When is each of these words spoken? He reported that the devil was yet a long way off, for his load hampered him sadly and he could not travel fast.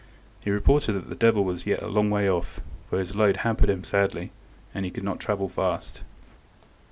He 0.43 0.49
reported 0.49 0.93
that 0.93 1.09
the 1.09 1.15
devil 1.15 1.43
was 1.45 1.67
yet 1.67 1.83
a 1.83 1.87
long 1.87 2.09
way 2.09 2.27
off, 2.27 2.59
for 2.89 2.97
his 2.97 3.15
load 3.15 3.37
hampered 3.45 3.69
him 3.69 3.83
sadly 3.83 4.31
and 4.73 4.83
he 4.83 4.89
could 4.89 5.03
not 5.03 5.19
travel 5.19 5.47
fast. 5.47 6.01